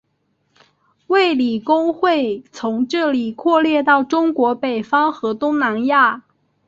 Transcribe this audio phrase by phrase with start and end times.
[1.05, 6.23] 卫理公会从这里扩展到中国北方和东南亚。